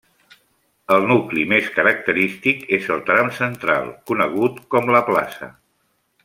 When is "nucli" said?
1.11-1.43